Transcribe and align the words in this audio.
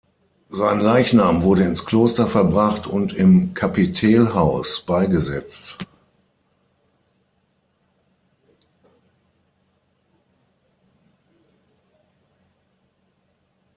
Sein 0.49 0.79
Leichnam 0.79 1.43
wurde 1.43 1.61
ins 1.63 1.85
Kloster 1.85 2.25
verbracht 2.25 2.87
und 2.87 3.13
im 3.13 3.53
Kapitelhaus 3.53 4.81
beigesetzt. 4.83 5.77